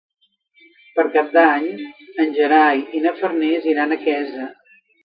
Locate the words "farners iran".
3.21-3.97